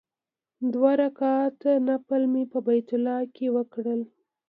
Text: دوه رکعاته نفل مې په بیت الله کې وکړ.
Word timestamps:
دوه 0.73 0.91
رکعاته 1.01 1.71
نفل 1.89 2.21
مې 2.33 2.43
په 2.51 2.59
بیت 2.67 2.89
الله 2.95 3.19
کې 3.35 3.47
وکړ. 3.55 3.85